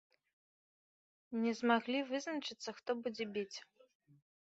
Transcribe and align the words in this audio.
Не 1.45 1.53
змаглі 1.61 1.99
вызначыцца, 2.11 2.69
хто 2.81 2.91
будзе 3.07 3.25
біць. 3.37 3.57